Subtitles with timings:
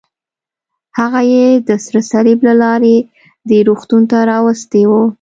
[0.99, 2.95] هغه یې د سره صلیب له لارې
[3.49, 4.91] دې روغتون ته راوستی و.